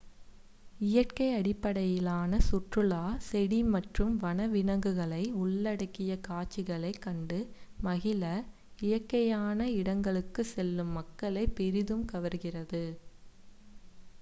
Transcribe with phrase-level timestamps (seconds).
[0.81, 7.39] இயற்கை அடிப்படையிலான சுற்றுலா செடி மற்றும் வன விலங்குகளை உள்ளடக்கிய காட்சிகளைக் கண்டு
[7.81, 8.23] மகிழ
[8.79, 12.83] இயற்கையான இடங்களுக்குச் செல்லும் மக்களைப் பெரிதும் கவர்கிறது